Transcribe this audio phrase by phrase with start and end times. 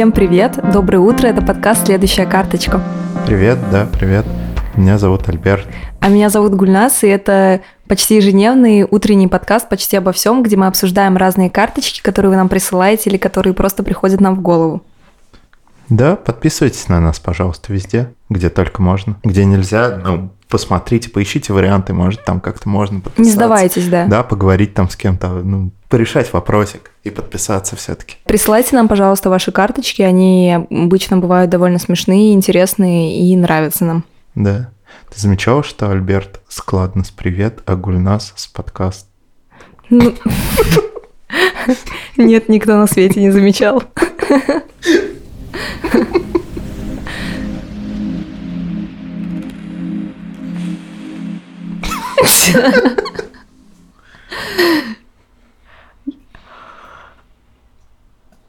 [0.00, 2.80] Всем привет, доброе утро, это подкаст «Следующая карточка».
[3.26, 4.24] Привет, да, привет.
[4.74, 5.66] Меня зовут Альберт.
[6.00, 10.68] А меня зовут Гульнас, и это почти ежедневный утренний подкаст почти обо всем, где мы
[10.68, 14.82] обсуждаем разные карточки, которые вы нам присылаете или которые просто приходят нам в голову.
[15.90, 19.16] Да, подписывайтесь на нас, пожалуйста, везде, где только можно.
[19.22, 23.30] Где нельзя, ну, посмотрите, поищите варианты, может, там как-то можно подписаться.
[23.30, 24.06] Не сдавайтесь, да.
[24.06, 28.16] Да, поговорить там с кем-то, ну, порешать вопросик и подписаться все-таки.
[28.24, 34.04] Присылайте нам, пожалуйста, ваши карточки, они обычно бывают довольно смешные, интересные и нравятся нам.
[34.34, 34.70] Да.
[35.12, 39.08] Ты замечал, что Альберт складно с привет, а Гульнас с подкаст?
[39.90, 40.14] Ну,
[42.16, 43.82] Нет, никто на свете не замечал.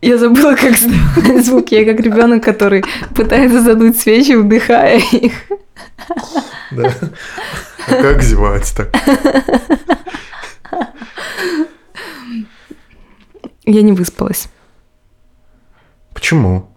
[0.02, 0.76] Я забыла, как
[1.44, 1.72] звук.
[1.72, 2.84] Я как ребенок, который
[3.16, 5.34] пытается задуть свечи, вдыхая их.
[6.72, 6.94] Да.
[7.88, 8.90] А как зевать так?
[13.66, 14.50] Я не выспалась.
[16.14, 16.68] Почему?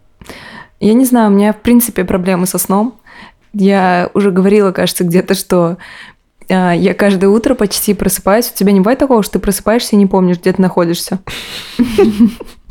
[0.80, 3.00] Я не знаю, у меня, в принципе, проблемы со сном.
[3.52, 5.78] Я уже говорила, кажется, где-то, что
[6.50, 8.50] а, я каждое утро почти просыпаюсь.
[8.50, 11.20] У тебя не бывает такого, что ты просыпаешься и не помнишь, где ты находишься?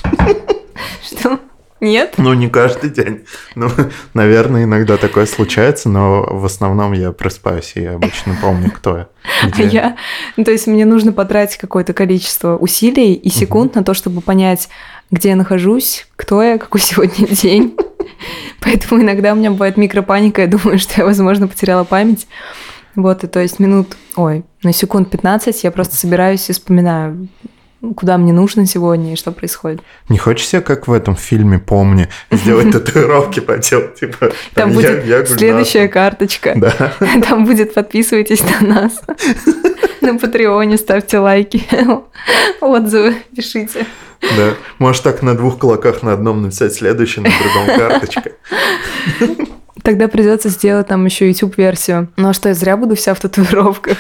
[1.01, 1.39] Что?
[1.83, 2.13] Нет?
[2.17, 3.25] Ну, не каждый день.
[3.55, 3.69] Ну,
[4.13, 9.07] наверное, иногда такое случается, но в основном я просыпаюсь, и я обычно помню, кто я.
[9.43, 9.67] А где.
[9.67, 9.97] я,
[10.37, 14.69] ну, то есть мне нужно потратить какое-то количество усилий и секунд на то, чтобы понять,
[15.11, 17.75] где я нахожусь, кто я, какой сегодня день.
[18.61, 22.27] Поэтому иногда у меня бывает микропаника, я думаю, что я, возможно, потеряла память.
[22.95, 27.27] Вот, и то есть минут, ой, на секунд 15 я просто собираюсь и вспоминаю,
[27.95, 29.81] куда мне нужно сегодня и что происходит.
[30.09, 34.31] Не хочешь себе, как в этом фильме «Помни», сделать татуировки поделать, типа...
[34.53, 35.37] Там я- будет я Гульнас.
[35.37, 36.53] следующая карточка.
[36.55, 36.93] Да.
[37.27, 39.01] Там будет подписывайтесь на нас.
[40.01, 41.63] На Патреоне ставьте лайки,
[42.59, 43.85] отзывы пишите.
[44.37, 44.53] Да.
[44.77, 48.31] Можешь так на двух кулаках на одном написать следующий, на другом карточка.
[49.81, 52.09] Тогда придется сделать там еще YouTube-версию.
[52.17, 53.97] Ну а что, я зря буду вся в татуировках?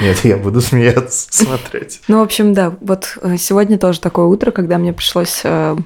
[0.00, 2.00] Нет, я буду смеяться, смотреть.
[2.08, 5.76] Ну, в общем, да, вот э, сегодня тоже такое утро, когда мне пришлось э,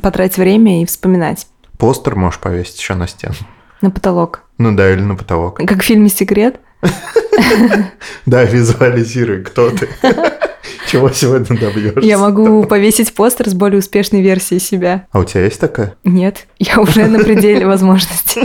[0.00, 1.46] потратить время и вспоминать
[1.78, 3.34] Постер можешь повесить еще на стену.
[3.80, 4.42] на потолок.
[4.58, 5.56] Ну да, или на потолок.
[5.56, 6.60] Как в фильме «Секрет».
[8.26, 9.88] Да, визуализируй, кто ты.
[10.88, 12.00] Чего сегодня добьешься.
[12.00, 15.06] Я могу повесить постер с более успешной версией себя.
[15.10, 15.94] А у тебя есть такая?
[16.04, 18.42] Нет, я уже на пределе возможностей.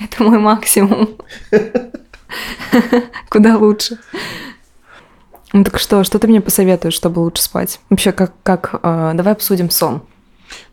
[0.00, 1.10] Это мой максимум.
[3.28, 3.98] Куда лучше.
[5.56, 7.80] Ну так что, что ты мне посоветуешь, чтобы лучше спать?
[7.88, 10.02] Вообще, как, как э, давай обсудим сон.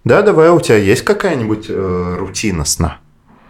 [0.04, 2.98] Да, давай, у тебя есть какая-нибудь э, рутина сна?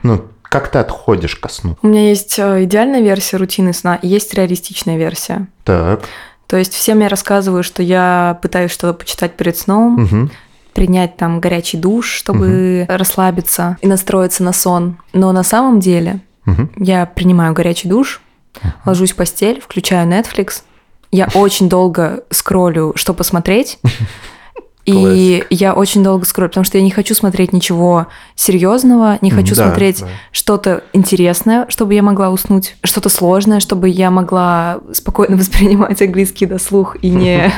[0.03, 1.75] Ну, как ты отходишь ко сну?
[1.81, 5.47] У меня есть э, идеальная версия рутины сна, и есть реалистичная версия.
[5.63, 6.01] Так.
[6.45, 10.31] То есть всем я рассказываю, что я пытаюсь что-то почитать перед сном, Мгм.
[10.75, 14.97] принять там горячий душ, чтобы расслабиться и настроиться на сон.
[15.13, 16.69] Но на самом деле Мгм.
[16.77, 18.21] я принимаю горячий душ,
[18.85, 20.61] ложусь в постель, включаю Netflix.
[21.13, 23.77] Я очень долго скроллю, что посмотреть.
[24.85, 29.55] И я очень долго скроллю, потому что я не хочу смотреть ничего серьезного, не хочу
[29.55, 30.07] Да, смотреть да.
[30.33, 36.59] что-то интересное, чтобы я могла уснуть, что-то сложное, чтобы я могла спокойно воспринимать английский до
[36.59, 37.49] слух и не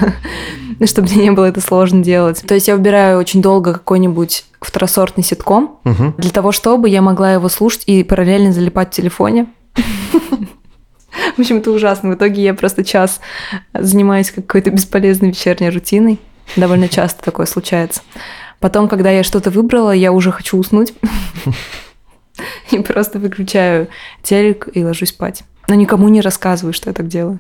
[0.86, 2.44] чтобы мне не было это сложно делать.
[2.46, 5.80] То есть я выбираю очень долго какой-нибудь второсортный ситком
[6.18, 9.48] для того, чтобы я могла его слушать и параллельно залипать в телефоне.
[11.36, 12.12] В общем, это ужасно.
[12.12, 13.22] В итоге я просто час
[13.74, 16.20] занимаюсь какой-то бесполезной вечерней рутиной.
[16.56, 18.02] Довольно часто такое случается.
[18.60, 20.94] Потом, когда я что-то выбрала, я уже хочу уснуть.
[22.72, 23.88] И просто выключаю
[24.24, 25.44] телек и ложусь спать.
[25.70, 27.40] Но никому не рассказываю, что я так делаю.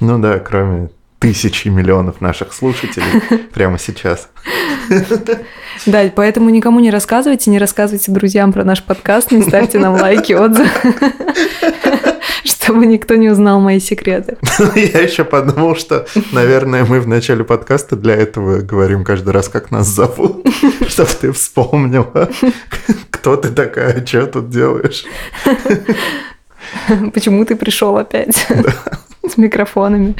[0.00, 0.90] Ну да, кроме
[1.22, 3.20] тысячи миллионов наших слушателей
[3.54, 4.28] прямо сейчас.
[5.86, 10.32] Да, поэтому никому не рассказывайте, не рассказывайте друзьям про наш подкаст, не ставьте нам лайки,
[10.32, 10.68] отзывы,
[12.44, 14.36] чтобы никто не узнал мои секреты.
[14.74, 19.70] Я еще подумал, что, наверное, мы в начале подкаста для этого говорим каждый раз, как
[19.70, 20.46] нас зовут,
[20.88, 22.30] чтобы ты вспомнила,
[23.10, 25.04] кто ты такая, что тут делаешь.
[27.12, 28.46] Почему ты пришел опять
[29.28, 30.16] с микрофонами?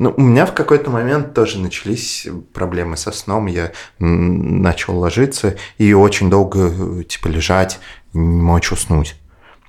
[0.00, 3.46] Ну, у меня в какой-то момент тоже начались проблемы со сном.
[3.46, 3.70] Я
[4.00, 7.78] начал ложиться и очень долго, типа, лежать,
[8.12, 9.16] не мочь уснуть.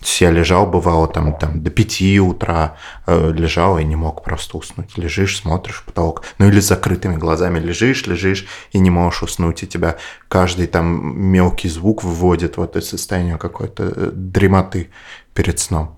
[0.06, 4.58] То я лежал, бывало, там, там до 5 утра э, лежал и не мог просто
[4.58, 4.98] уснуть.
[4.98, 6.22] Лежишь, смотришь в потолок.
[6.38, 9.64] Ну или с закрытыми глазами лежишь, лежишь и не можешь уснуть.
[9.64, 9.98] И тебя
[10.28, 14.92] каждый там мелкий звук выводит в это состояние какой-то э, дремоты
[15.34, 15.98] перед сном.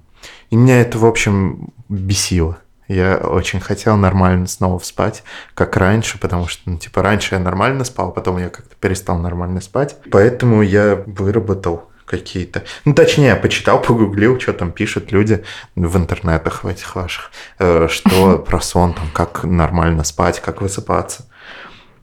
[0.51, 2.57] И меня это, в общем, бесило.
[2.87, 7.83] Я очень хотел нормально снова спать, как раньше, потому что, ну, типа, раньше я нормально
[7.83, 9.97] спал, потом я как-то перестал нормально спать.
[10.09, 12.63] Поэтому я выработал какие-то.
[12.85, 15.43] Ну, точнее, почитал, погуглил, что там пишут люди
[15.75, 21.25] в интернетах в этих ваших, э, что про сон, там, как нормально спать, как высыпаться.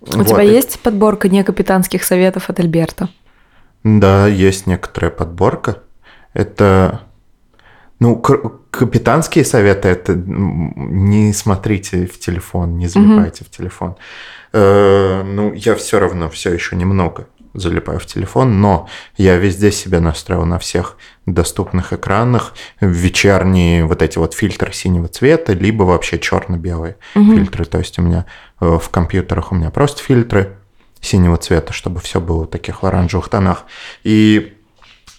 [0.01, 0.29] У вот.
[0.29, 3.09] тебя есть подборка некапитанских советов от Альберта?
[3.83, 5.79] Да, есть некоторая подборка.
[6.35, 7.00] Это
[8.00, 13.47] ну, капитанские советы это не смотрите в телефон, не залипайте mm-hmm.
[13.47, 13.97] в телефон.
[14.53, 20.01] Э, ну, я все равно все еще немного залипаю в телефон, но я везде себе
[20.01, 20.97] настроил на всех
[21.27, 27.35] доступных экранах вечерние вот эти вот фильтры синего цвета, либо вообще черно-белые mm-hmm.
[27.35, 27.65] фильтры.
[27.65, 28.27] То есть у меня
[28.61, 30.56] э, в компьютерах у меня просто фильтры
[31.01, 33.65] синего цвета, чтобы все было в таких оранжевых тонах.
[34.03, 34.54] И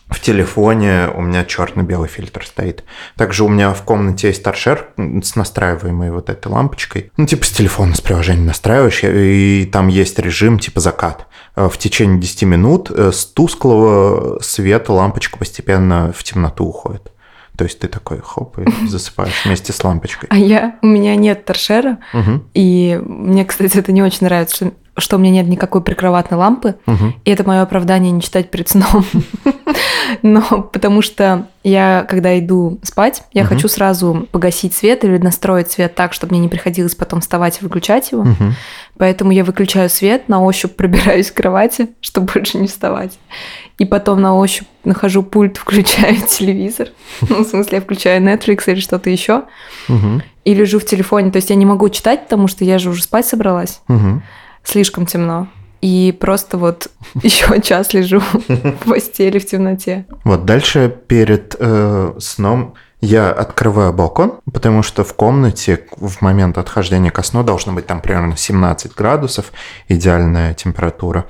[0.10, 2.84] в телефоне у меня черно-белый фильтр стоит.
[3.16, 7.12] Также у меня в комнате есть торшер с настраиваемой вот этой лампочкой.
[7.18, 11.28] Ну, типа с телефона, с приложения настраиваешь, и там есть режим типа закат.
[11.56, 17.12] Э, в течение 10 минут э, с тусклого света лампочка постепенно в темноту уходит.
[17.58, 20.30] То есть ты такой хоп и засыпаешь вместе с лампочкой.
[20.32, 22.44] А я, у меня нет торшера, угу.
[22.54, 26.76] и мне, кстати, это не очень нравится, что, что у меня нет никакой прикроватной лампы,
[26.86, 27.14] угу.
[27.24, 29.06] и это мое оправдание не читать перед сном.
[30.22, 33.54] Но потому что я, когда иду спать, я угу.
[33.54, 37.64] хочу сразу погасить свет или настроить свет так, чтобы мне не приходилось потом вставать и
[37.64, 38.22] выключать его.
[38.24, 38.54] Угу.
[38.98, 43.18] Поэтому я выключаю свет, на ощупь пробираюсь к кровати, чтобы больше не вставать.
[43.78, 46.90] И потом на ощупь нахожу пульт, включаю телевизор.
[47.22, 49.44] Ну, в смысле, я включаю Netflix или что-то еще.
[49.90, 50.22] Угу.
[50.46, 51.32] И лежу в телефоне.
[51.32, 53.82] То есть я не могу читать, потому что я же уже спать собралась.
[53.88, 54.22] Угу.
[54.64, 55.48] Слишком темно
[55.86, 56.88] и просто вот
[57.22, 60.08] еще час лежу в постели в темноте.
[60.24, 67.12] Вот дальше перед э, сном я открываю балкон, потому что в комнате в момент отхождения
[67.12, 69.52] ко сну должно быть там примерно 17 градусов,
[69.88, 71.26] идеальная температура.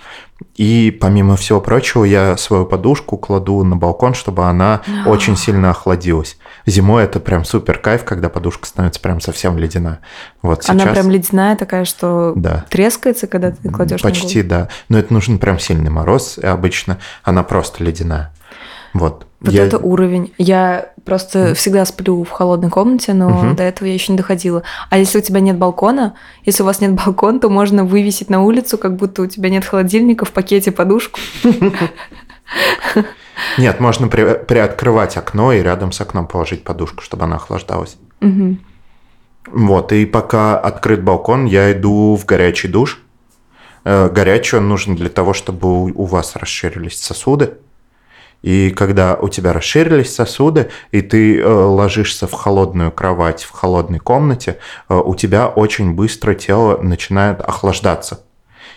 [0.56, 6.38] И помимо всего прочего, я свою подушку кладу на балкон, чтобы она очень сильно охладилась.
[6.66, 10.00] Зимой это прям супер кайф, когда подушка становится прям совсем ледяная.
[10.42, 10.82] Вот сейчас...
[10.82, 12.66] Она прям ледяная такая, что да.
[12.70, 14.70] трескается, когда ты кладешь Почти, да.
[14.90, 18.32] Но это нужен прям сильный мороз, и обычно она просто ледяная.
[18.94, 19.28] Вот.
[19.42, 19.66] Вот я...
[19.66, 20.34] это уровень.
[20.38, 23.54] Я просто всегда сплю в холодной комнате, но угу.
[23.56, 24.64] до этого я еще не доходила.
[24.90, 26.16] А если у тебя нет балкона,
[26.46, 29.66] если у вас нет балкона, то можно вывесить на улицу, как будто у тебя нет
[29.66, 31.20] холодильника, в пакете подушку.
[33.58, 37.98] Нет, можно при, приоткрывать окно и рядом с окном положить подушку, чтобы она охлаждалась.
[38.22, 38.58] Угу.
[39.48, 43.02] Вот, и пока открыт балкон, я иду в горячий душ.
[43.84, 47.54] Э, горячий он нужен для того, чтобы у вас расширились сосуды.
[48.42, 54.00] И когда у тебя расширились сосуды, и ты э, ложишься в холодную кровать в холодной
[54.00, 54.60] комнате,
[54.90, 58.25] э, у тебя очень быстро тело начинает охлаждаться.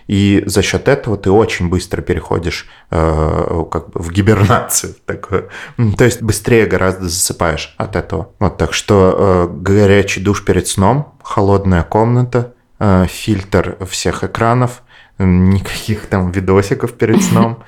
[0.09, 5.50] И за счет этого ты очень быстро переходишь э, как бы в гибернацию такую.
[5.97, 8.31] То есть быстрее гораздо засыпаешь от этого.
[8.41, 14.83] Вот так что э, горячий душ перед сном, холодная комната, э, фильтр всех экранов,
[15.19, 17.62] никаких там видосиков перед сном.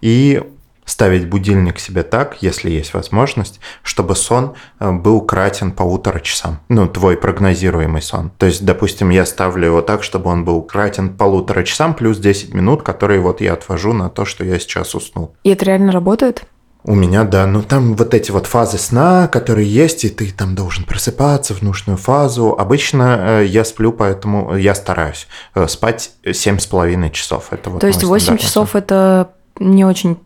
[0.00, 0.42] И
[0.84, 6.60] ставить будильник себе так, если есть возможность, чтобы сон э, был кратен полутора часам.
[6.68, 8.30] Ну, твой прогнозируемый сон.
[8.38, 12.54] То есть, допустим, я ставлю его так, чтобы он был кратен полутора часам плюс 10
[12.54, 15.34] минут, которые вот я отвожу на то, что я сейчас уснул.
[15.42, 16.44] И это реально работает?
[16.86, 17.46] У меня, да.
[17.46, 21.62] Ну, там вот эти вот фазы сна, которые есть, и ты там должен просыпаться в
[21.62, 22.54] нужную фазу.
[22.58, 27.52] Обычно э, я сплю, поэтому я стараюсь э, спать 7,5 часов.
[27.52, 28.82] Это вот То есть 8 часов сон.
[28.82, 30.18] это не очень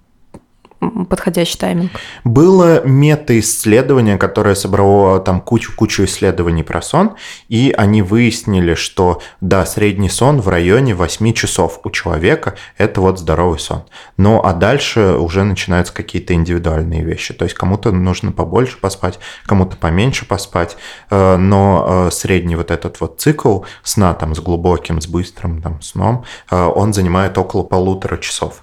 [1.09, 1.91] подходящий тайминг?
[2.25, 7.17] Было мета-исследование, которое собрало там кучу-кучу исследований про сон,
[7.49, 13.19] и они выяснили, что да, средний сон в районе 8 часов у человека– это вот
[13.19, 13.85] здоровый сон.
[14.17, 17.35] Ну, а дальше уже начинаются какие-то индивидуальные вещи.
[17.35, 20.77] То есть кому-то нужно побольше поспать, кому-то поменьше поспать,
[21.11, 25.81] э, но э, средний вот этот вот цикл сна там с глубоким, с быстрым там
[25.83, 28.63] сном, э, он занимает около полутора часов.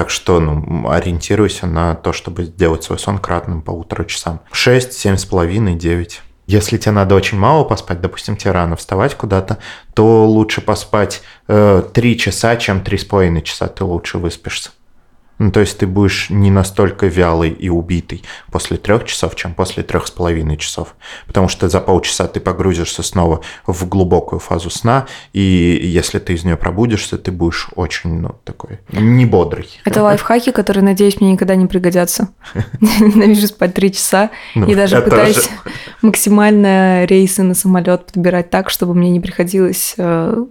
[0.00, 4.40] Так что ну, ориентируйся на то, чтобы сделать свой сон кратным полутора часам.
[4.50, 6.22] 6, 7,5, 9.
[6.46, 9.58] Если тебе надо очень мало поспать, допустим, тебе рано вставать куда-то,
[9.92, 14.70] то лучше поспать э, 3 часа, чем 3,5 часа ты лучше выспишься.
[15.40, 19.82] Ну, то есть ты будешь не настолько вялый и убитый после трех часов, чем после
[19.82, 20.94] трех с половиной часов.
[21.26, 25.40] Потому что за полчаса ты погрузишься снова в глубокую фазу сна, и
[25.82, 29.80] если ты из нее пробудишься, ты будешь очень, ну, такой, не бодрый.
[29.86, 32.28] Это лайфхаки, которые, надеюсь, мне никогда не пригодятся.
[33.00, 35.48] Ненавижу спать три часа, ну, и даже пытаюсь
[36.02, 40.44] максимально рейсы на самолет подбирать так, чтобы мне не приходилось э,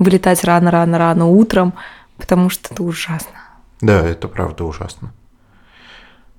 [0.00, 1.74] вылетать рано-рано-рано утром,
[2.16, 3.47] потому что это ужасно.
[3.80, 5.12] Да, это правда ужасно.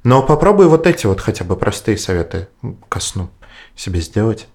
[0.04, 2.48] Но попробуй вот эти вот хотя бы простые советы
[2.88, 3.30] ко сну
[3.76, 4.48] себе сделать.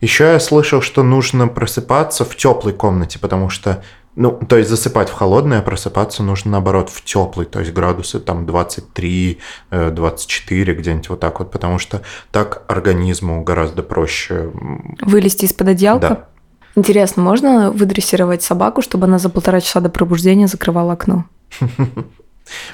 [0.00, 3.82] Еще я слышал, что нужно просыпаться в теплой комнате, потому что,
[4.14, 8.20] ну, то есть засыпать в холодной, а просыпаться нужно наоборот в теплой, то есть градусы
[8.20, 9.38] там 23,
[9.70, 14.52] 24, э, где-нибудь вот так вот, потому что так организму гораздо проще.
[15.00, 16.08] Вылезти из-под одеялка?
[16.08, 16.28] Да.
[16.76, 21.24] Интересно, можно выдрессировать собаку, чтобы она за полтора часа до пробуждения закрывала окно?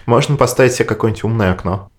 [0.07, 1.90] Можно поставить себе какое-нибудь умное окно.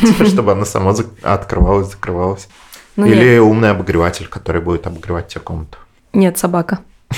[0.00, 2.48] Типа, чтобы оно само открывалось, закрывалось.
[2.96, 5.78] Ну, Или умный обогреватель, который будет обогревать тебе комнату.
[6.12, 6.80] Нет, собака.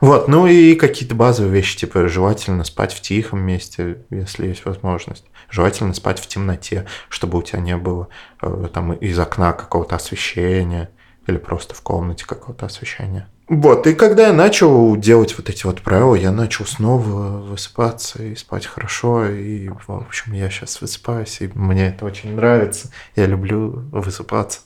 [0.00, 5.24] Вот, ну и какие-то базовые вещи, типа желательно спать в тихом месте, если есть возможность.
[5.50, 8.06] Желательно спать в темноте, чтобы у тебя не было
[8.40, 10.90] э, там из окна какого-то освещения
[11.26, 13.28] или просто в комнате какого-то освещения.
[13.48, 18.34] Вот, и когда я начал делать вот эти вот правила, я начал снова высыпаться и
[18.34, 22.90] спать хорошо, и, в общем, я сейчас высыпаюсь, и мне это очень нравится.
[23.16, 24.60] Я люблю высыпаться.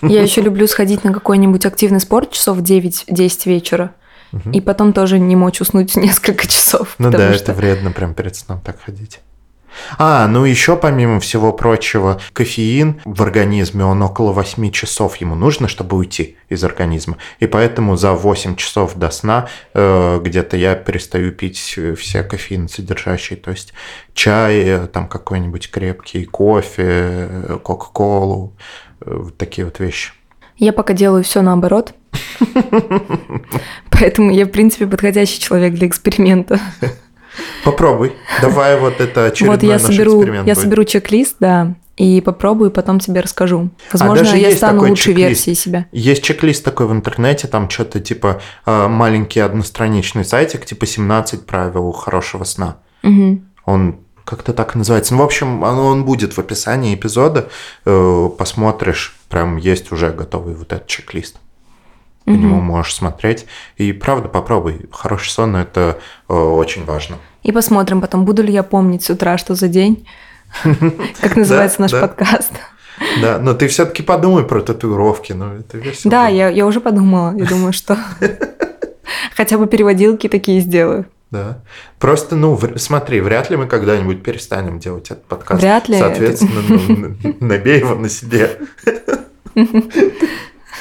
[0.00, 3.94] Я еще люблю сходить на какой-нибудь активный спорт часов 9-10 вечера,
[4.32, 4.50] угу.
[4.50, 6.94] и потом тоже не мочь уснуть несколько часов.
[6.96, 7.42] Ну да, что...
[7.44, 9.20] это вредно прям перед сном так ходить.
[9.98, 15.68] А, ну еще помимо всего прочего, кофеин в организме, он около 8 часов ему нужно,
[15.68, 17.16] чтобы уйти из организма.
[17.40, 23.38] И поэтому за 8 часов до сна э, где-то я перестаю пить все кофеин содержащие.
[23.38, 23.72] То есть
[24.14, 28.54] чай, э, там какой-нибудь крепкий кофе, э, кока-колу,
[29.00, 30.12] э, такие вот вещи.
[30.56, 31.94] Я пока делаю все наоборот.
[33.90, 36.60] Поэтому я, в принципе, подходящий человек для эксперимента.
[37.64, 38.12] Попробуй.
[38.40, 40.64] Давай вот это очередной вот я наш соберу, эксперимент Я будет.
[40.64, 43.70] соберу чек-лист, да, и попробую, потом тебе расскажу.
[43.90, 45.86] А Возможно, а я стану лучшей версией себя.
[45.92, 51.90] Есть чек-лист такой в интернете, там что-то типа а, маленький одностраничный сайтик, типа 17 правил
[51.92, 52.76] хорошего сна.
[53.02, 53.42] Угу.
[53.64, 55.14] Он как-то так называется.
[55.14, 57.48] Ну, в общем, он, он будет в описании эпизода.
[57.86, 61.36] Э, посмотришь, прям есть уже готовый вот этот чек-лист
[62.28, 62.40] по угу.
[62.40, 63.46] нему можешь смотреть.
[63.78, 64.86] И правда, попробуй.
[64.92, 67.16] Хороший сон это э, очень важно.
[67.42, 70.06] И посмотрим потом, буду ли я помнить с утра, что за день,
[71.20, 72.52] как называется наш подкаст.
[73.22, 76.08] Да, но ты все-таки подумай про татуировки, но это версия.
[76.08, 77.34] Да, я, я уже подумала.
[77.36, 77.96] Я думаю, что
[79.34, 81.06] хотя бы переводилки такие сделаю.
[81.30, 81.62] Да.
[81.98, 85.62] Просто, ну, смотри, вряд ли мы когда-нибудь перестанем делать этот подкаст.
[85.62, 85.98] Вряд ли.
[85.98, 88.58] Соответственно, ну, набей его на себе.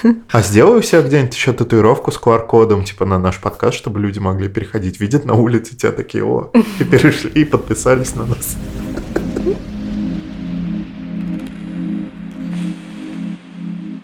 [0.31, 4.19] А сделай у себя где-нибудь еще татуировку с QR-кодом, типа на наш подкаст, чтобы люди
[4.19, 8.55] могли переходить, видят на улице тебя такие, о, и перешли, и подписались на нас.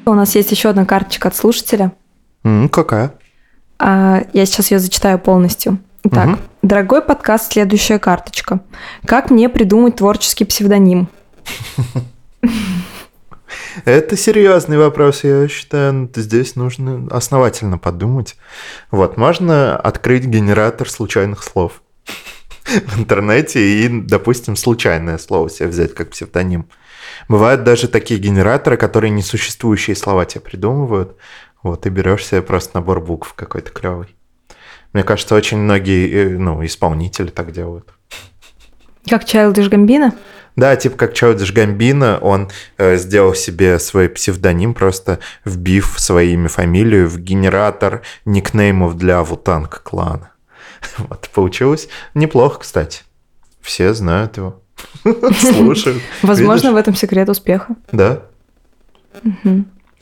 [0.06, 1.94] У нас есть еще одна карточка от слушателя.
[2.44, 3.14] Mm, какая?
[3.80, 5.80] А, я сейчас ее зачитаю полностью.
[6.12, 6.38] Так, угу.
[6.62, 8.60] дорогой подкаст, следующая карточка.
[9.06, 11.08] Как мне придумать творческий псевдоним?
[13.86, 16.10] Это серьезный вопрос, я считаю.
[16.16, 18.36] Здесь нужно основательно подумать.
[18.92, 21.82] Вот, можно открыть генератор случайных слов
[22.66, 26.68] в интернете и, допустим, случайное слово себе взять как псевдоним.
[27.28, 31.18] Бывают даже такие генераторы, которые несуществующие слова тебе придумывают.
[31.62, 34.16] Вот, и берешь себе просто набор букв какой-то клевый.
[34.92, 37.90] Мне кажется, очень многие э, ну, исполнители так делают.
[39.10, 40.14] Как Childish Gambino?
[40.56, 47.10] Да, типа как Чаудиш Гамбина, он э, сделал себе свой псевдоним, просто вбив своими фамилию
[47.10, 50.32] в генератор никнеймов для Вутанг клана.
[50.98, 53.04] Вот, получилось неплохо, кстати.
[53.62, 54.62] Все знают его.
[55.04, 56.02] Слушают.
[56.22, 57.76] Возможно, в этом секрет успеха.
[57.92, 58.24] Да.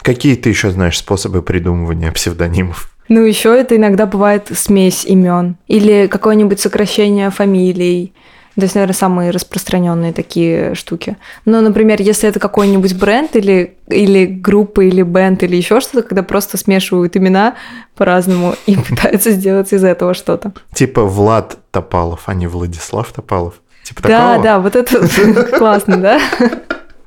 [0.01, 2.91] Какие ты еще знаешь способы придумывания псевдонимов?
[3.07, 8.13] Ну, еще это иногда бывает смесь имен или какое-нибудь сокращение фамилий
[8.55, 11.17] то есть, наверное, самые распространенные такие штуки.
[11.45, 16.23] Но, например, если это какой-нибудь бренд или, или группа, или бенд, или еще что-то, когда
[16.23, 17.55] просто смешивают имена
[17.95, 20.51] по-разному и пытаются сделать из этого что-то.
[20.73, 23.55] Типа Влад Топалов, а не Владислав Топалов.
[23.83, 24.43] Типа да, такого?
[24.43, 26.21] да, вот это классно, да?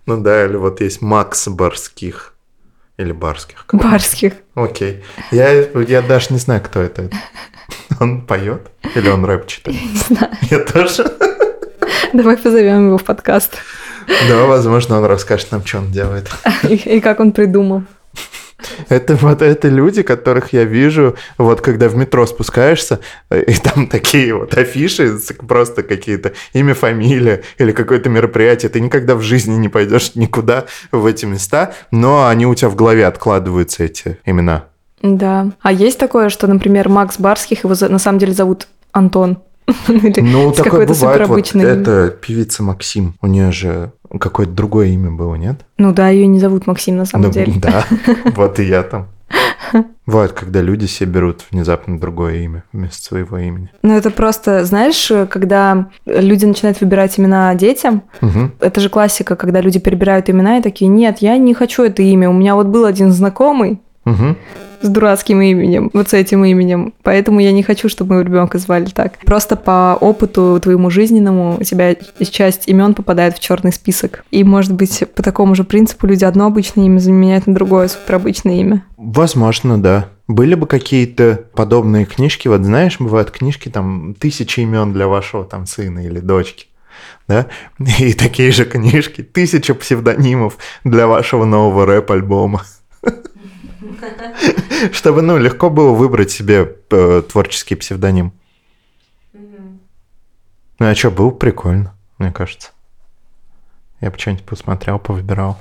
[0.06, 2.34] Ну да, или вот есть Макс Барских.
[2.98, 3.64] Или Барских.
[3.72, 4.34] Барских.
[4.54, 5.02] Окей.
[5.30, 7.08] Я, я даже не знаю, кто это.
[8.00, 8.70] Он поет?
[8.94, 9.80] Или он рэп читает?
[9.80, 10.32] Не знаю.
[10.50, 11.13] Я тоже.
[12.14, 13.58] Давай позовем его в подкаст.
[14.28, 16.30] Да, возможно, он расскажет нам, что он делает.
[16.62, 17.82] И, и как он придумал.
[18.88, 23.88] Это вот это люди, которых я вижу, вот когда в метро спускаешься, э, и там
[23.88, 29.68] такие вот афиши, просто какие-то имя, фамилия или какое-то мероприятие, ты никогда в жизни не
[29.68, 34.66] пойдешь никуда в эти места, но они у тебя в голове откладываются, эти имена.
[35.02, 35.50] Да.
[35.60, 39.38] А есть такое, что, например, Макс Барских, его на самом деле зовут Антон?
[39.66, 41.28] Ну, такое бывает.
[41.28, 43.14] Вот это певица Максим.
[43.20, 45.64] У нее же какое-то другое имя было, нет?
[45.78, 47.54] Ну да, ее не зовут Максим на самом ну, деле.
[47.56, 47.84] Да,
[48.36, 49.08] вот и я там.
[50.06, 53.70] Бывает, когда люди себе берут внезапно другое имя вместо своего имени.
[53.82, 58.50] Ну, это просто, знаешь, когда люди начинают выбирать имена детям, угу.
[58.60, 62.28] это же классика, когда люди перебирают имена и такие, нет, я не хочу это имя.
[62.28, 64.36] У меня вот был один знакомый, угу
[64.84, 66.94] с дурацким именем, вот с этим именем.
[67.02, 69.18] Поэтому я не хочу, чтобы моего ребенка звали так.
[69.24, 71.96] Просто по опыту твоему жизненному у тебя
[72.30, 74.24] часть имен попадает в черный список.
[74.30, 78.60] И, может быть, по такому же принципу люди одно обычное имя заменяют на другое суперобычное
[78.60, 78.84] имя.
[78.96, 80.08] Возможно, да.
[80.26, 85.66] Были бы какие-то подобные книжки, вот знаешь, бывают книжки, там, тысячи имен для вашего там
[85.66, 86.66] сына или дочки
[87.28, 87.46] да,
[87.98, 92.62] и такие же книжки, тысяча псевдонимов для вашего нового рэп-альбома.
[94.92, 98.32] Чтобы, ну, легко было выбрать себе э, творческий псевдоним.
[99.32, 102.70] Ну, а что, было прикольно, мне кажется.
[104.00, 105.58] Я бы что-нибудь посмотрел, повыбирал.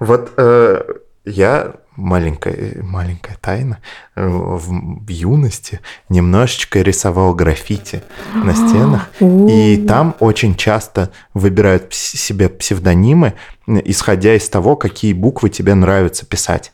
[0.00, 0.82] Вот э,
[1.24, 3.78] я маленькая, маленькая тайна
[4.16, 8.02] э, в, в юности немножечко рисовал граффити
[8.34, 13.34] на стенах, и там очень часто выбирают себе псевдонимы,
[13.66, 16.72] исходя из того, какие буквы тебе нравится писать.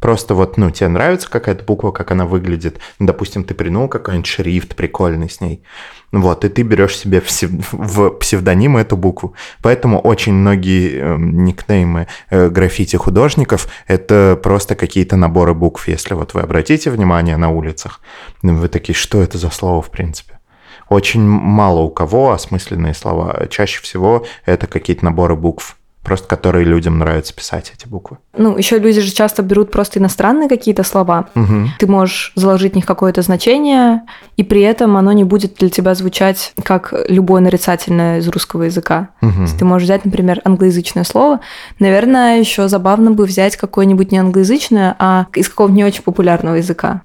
[0.00, 2.80] Просто вот, ну, тебе нравится какая-то буква, как она выглядит.
[2.98, 5.62] Допустим, ты придумал какой-нибудь шрифт прикольный с ней.
[6.10, 9.34] Вот, и ты берешь себе в псевдоним эту букву.
[9.62, 15.86] Поэтому очень многие э, никнеймы э, граффити художников— это просто какие-то наборы букв.
[15.86, 18.00] Если вот вы обратите внимание на улицах,
[18.42, 20.40] вы такие, что это за слово в принципе?
[20.88, 23.46] Очень мало у кого осмысленные слова.
[23.48, 28.18] Чаще всего это какие-то наборы букв просто которые людям нравится писать эти буквы.
[28.36, 31.28] Ну, еще люди же часто берут просто иностранные какие-то слова.
[31.34, 31.68] Угу.
[31.78, 34.02] Ты можешь заложить в них какое-то значение,
[34.36, 39.10] и при этом оно не будет для тебя звучать как любое нарицательное из русского языка.
[39.20, 39.46] Угу.
[39.58, 41.40] Ты можешь взять, например, англоязычное слово.
[41.78, 47.02] Наверное, еще забавно бы взять какое-нибудь не англоязычное, а из какого-нибудь не очень популярного языка.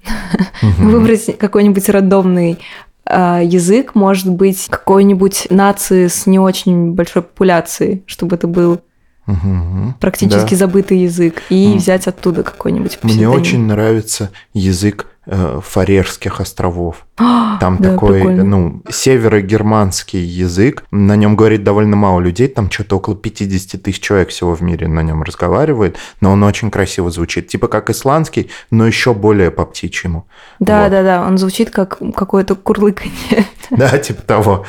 [0.62, 0.88] Угу.
[0.90, 2.58] Выбрать какой-нибудь рандомный
[3.08, 8.80] язык может быть какой-нибудь нации с не очень большой популяцией, чтобы это был
[9.26, 10.56] угу, практически да.
[10.56, 11.76] забытый язык, и угу.
[11.78, 17.06] взять оттуда какой-нибудь Мне очень нравится язык э, Фарерских островов.
[17.16, 18.44] Там да, такой, прикольно.
[18.44, 20.84] ну, северогерманский язык.
[20.90, 22.48] На нем говорит довольно мало людей.
[22.48, 25.96] Там что-то около 50 тысяч человек всего в мире на нем разговаривает.
[26.20, 27.48] Но он очень красиво звучит.
[27.48, 30.26] Типа как исландский, но еще более по птичьему.
[30.60, 30.90] Да, вот.
[30.90, 31.26] да, да.
[31.26, 33.46] Он звучит как какое-то курлыканье.
[33.68, 34.64] Да, типа того.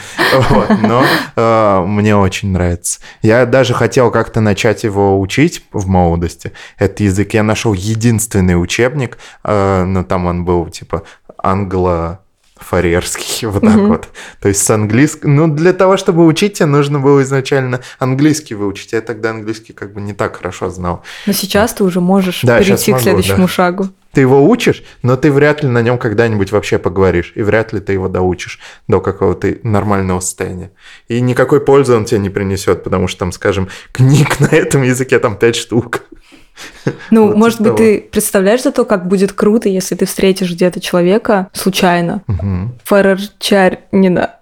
[0.50, 0.70] Вот.
[0.82, 1.04] Но
[1.36, 3.00] э, мне очень нравится.
[3.22, 6.52] Я даже хотел как-то начать его учить в молодости.
[6.80, 11.04] Этот язык я нашел единственный учебник, э, но там он был типа
[11.38, 12.22] англо
[12.60, 13.88] фарерский, вот так mm-hmm.
[13.88, 14.10] вот.
[14.42, 15.36] То есть с английским...
[15.36, 18.94] Ну, для того, чтобы учить, тебе нужно было изначально английский выучить.
[18.94, 21.04] Я тогда английский как бы не так хорошо знал.
[21.26, 23.48] Но сейчас ты уже можешь да, перейти могу, к следующему да.
[23.48, 23.90] шагу.
[24.14, 27.34] Ты его учишь, но ты вряд ли на нем когда-нибудь вообще поговоришь.
[27.36, 30.72] И вряд ли ты его доучишь до какого-то нормального состояния.
[31.08, 35.20] И никакой пользы он тебе не принесет, потому что там, скажем, книг на этом языке
[35.20, 36.04] там пять штук.
[37.12, 37.78] Ну, вот может быть, того.
[37.78, 42.24] ты представляешь за то, как будет круто, если ты встретишь где-то человека случайно.
[42.28, 42.76] Угу.
[42.84, 44.38] Фарерчарнина.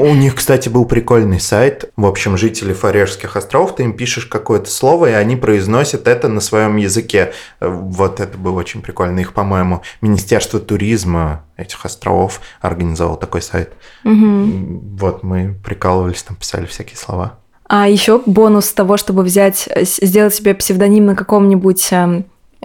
[0.00, 1.92] У них, кстати, был прикольный сайт.
[1.96, 6.40] В общем, жители Фарерских островов, ты им пишешь какое-то слово, и они произносят это на
[6.40, 7.32] своем языке.
[7.60, 9.20] Вот это было очень прикольно.
[9.20, 13.72] Их, по-моему, Министерство туризма этих островов организовал такой сайт.
[14.04, 14.96] Угу.
[14.98, 17.38] Вот мы прикалывались, там писали всякие слова.
[17.76, 22.24] А еще бонус того, чтобы взять, сделать себе псевдоним на каком-нибудь эм,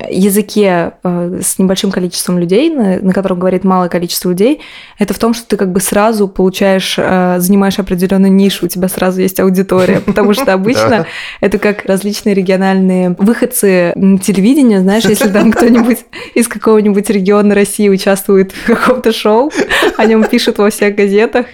[0.09, 4.61] языке э, с небольшим количеством людей, на, на котором говорит малое количество людей,
[4.97, 8.87] это в том, что ты как бы сразу получаешь, э, занимаешь определенную нишу, у тебя
[8.87, 11.05] сразу есть аудитория, потому что обычно
[11.41, 15.99] это как различные региональные выходцы телевидения, знаешь, если там кто-нибудь
[16.33, 19.51] из какого-нибудь региона России участвует в каком-то шоу,
[19.97, 21.45] о нем пишут во всех газетах,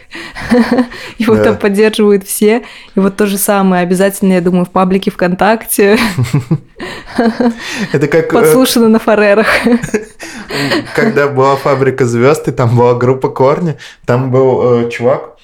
[1.17, 2.63] его там поддерживают все,
[2.95, 5.97] и вот то же самое обязательно, я думаю, в паблике ВКонтакте.
[7.91, 9.47] Это как Подслушано на Фарерах.
[10.95, 15.35] Когда была фабрика звезд, и там была группа Корни, там был э, чувак,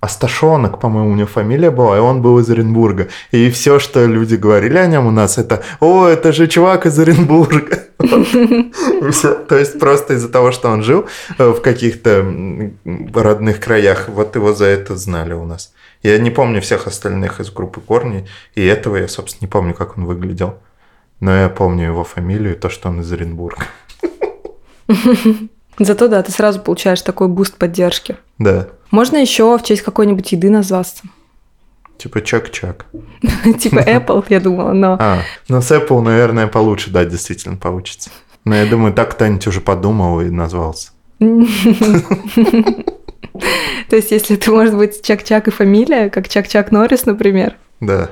[0.00, 3.06] Асташонок, по-моему, у него фамилия была, и он был из Оренбурга.
[3.30, 6.98] И все, что люди говорили о нем у нас, это «О, это же чувак из
[6.98, 7.84] Оренбурга».
[7.98, 11.06] То есть просто из-за того, что он жил
[11.38, 12.26] э, в каких-то
[13.14, 15.72] родных краях, вот его за это знали у нас.
[16.02, 19.96] Я не помню всех остальных из группы Корни, и этого я, собственно, не помню, как
[19.96, 20.58] он выглядел.
[21.22, 23.64] Но я помню его фамилию, то, что он из Оренбурга.
[25.78, 28.16] Зато да, ты сразу получаешь такой буст поддержки.
[28.38, 28.66] Да.
[28.90, 31.04] Можно еще в честь какой-нибудь еды назваться.
[31.96, 32.86] Типа чак-чак.
[33.60, 34.96] Типа Apple, я думала, но...
[34.98, 38.10] А, ну с Apple, наверное, получше, да, действительно получится.
[38.44, 40.90] Но я думаю, так кто-нибудь уже подумал и назвался.
[41.20, 41.46] То
[43.92, 47.54] есть, если это может быть Чак-Чак и фамилия, как Чак-Чак Норрис, например.
[47.78, 48.10] Да.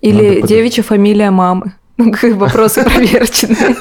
[0.00, 1.74] Или девичья фамилия мамы.
[1.96, 3.76] Ну, вопросы проверочные.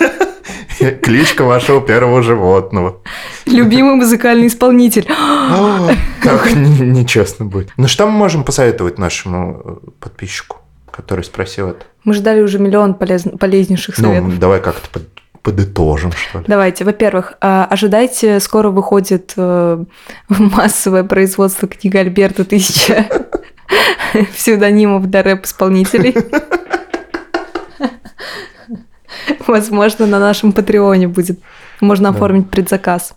[1.02, 3.02] Кличка вашего первого животного.
[3.46, 5.06] Любимый музыкальный исполнитель.
[6.22, 7.72] Как нечестно будет.
[7.78, 10.58] Ну, что мы можем посоветовать нашему э, подписчику,
[10.90, 11.86] который спросил это?
[12.04, 13.24] Мы ждали уже миллион полез...
[13.40, 14.30] полезнейших ну, советов.
[14.34, 15.08] Ну, давай как-то под
[15.44, 16.46] подытожим, что ли?
[16.48, 16.84] Давайте.
[16.84, 19.84] Во-первых, а, ожидайте, скоро выходит э,
[20.30, 23.08] массовое производство книги Альберта тысяча
[24.34, 26.16] псевдонимов для рэп-исполнителей.
[29.48, 31.40] Возможно, на нашем Патреоне будет.
[31.80, 33.14] Можно оформить предзаказ.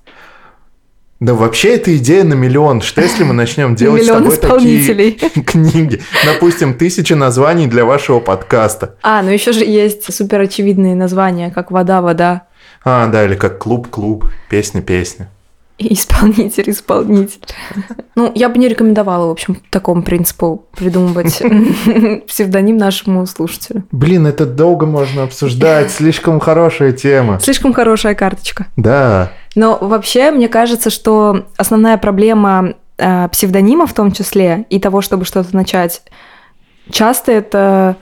[1.21, 2.83] Да вообще это идея на миллион.
[2.83, 5.13] Что если мы начнем делать с тобой такие
[5.47, 6.03] книги?
[6.27, 8.97] Допустим, тысяча названий для вашего подкаста.
[9.03, 12.43] А, ну еще же есть супер очевидные названия, как «Вода, вода».
[12.85, 15.31] А, да, или как «Клуб, клуб», «Песня, песня».
[15.79, 17.41] Исполнитель, исполнитель.
[18.15, 21.43] Ну, я бы не рекомендовала, в общем, такому принципу придумывать
[22.29, 23.85] псевдоним нашему слушателю.
[23.91, 27.41] Блин, это долго можно обсуждать, слишком хорошая тема.
[27.41, 28.67] Слишком хорошая карточка.
[28.77, 29.33] Да.
[29.57, 35.25] Но вообще, мне кажется, что основная проблема э, псевдонима в том числе и того, чтобы
[35.25, 36.03] что-то начать,
[36.91, 37.97] часто это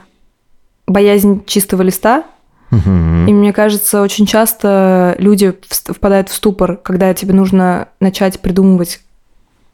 [0.87, 2.25] боязнь чистого листа,
[2.73, 3.29] Угу.
[3.29, 9.01] И мне кажется, очень часто люди впадают в ступор, когда тебе нужно начать придумывать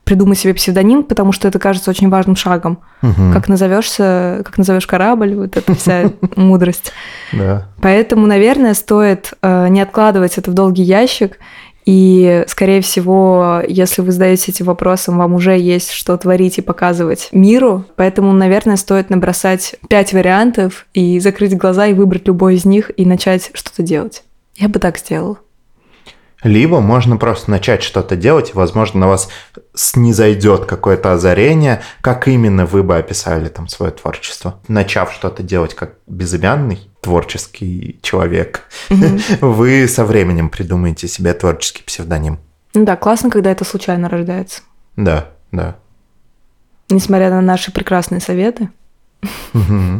[0.04, 2.78] придумать себе псевдоним, потому что это кажется очень важным шагом.
[3.02, 3.30] Угу.
[3.34, 6.92] Как назовешься, как назовешь корабль, вот эта вся мудрость.
[7.82, 11.38] Поэтому, наверное, стоит э, не откладывать это в долгий ящик
[11.90, 17.30] и, скорее всего, если вы задаете эти вопросы, вам уже есть что творить и показывать
[17.32, 17.86] миру.
[17.96, 23.06] Поэтому, наверное, стоит набросать пять вариантов и закрыть глаза и выбрать любой из них и
[23.06, 24.22] начать что-то делать.
[24.56, 25.38] Я бы так сделала.
[26.42, 29.30] Либо можно просто начать что-то делать, и, возможно, на вас
[29.74, 34.60] снизойдет какое-то озарение, как именно вы бы описали там свое творчество.
[34.68, 39.38] Начав что-то делать как безымянный творческий человек, mm-hmm.
[39.40, 42.38] вы со временем придумаете себе творческий псевдоним.
[42.74, 44.62] Ну да, классно, когда это случайно рождается.
[44.96, 45.76] Да, да.
[46.90, 48.70] Несмотря на наши прекрасные советы.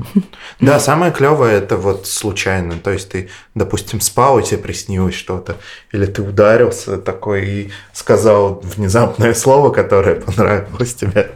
[0.61, 2.75] Да, самое клевое это вот случайно.
[2.79, 5.57] То есть ты, допустим, спал, и тебе приснилось что-то,
[5.93, 11.31] или ты ударился такой и сказал внезапное слово, которое понравилось тебе.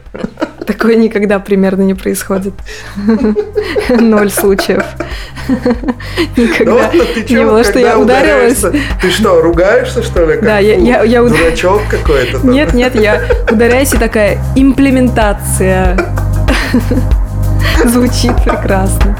[0.66, 2.54] Такое никогда примерно не происходит.
[3.88, 4.84] Ноль случаев.
[6.36, 6.90] Никогда
[7.28, 8.64] не было, что я ударилась.
[9.00, 10.40] Ты что, ругаешься, что ли?
[10.40, 12.46] Да, я, я, Дурачок какой-то.
[12.46, 15.96] Нет, нет, я ударяюсь и такая имплементация.
[17.84, 19.16] Звучит прекрасно.